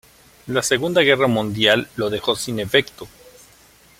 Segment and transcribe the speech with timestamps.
[0.47, 3.07] La Segunda Guerra Mundial lo dejó sin efecto.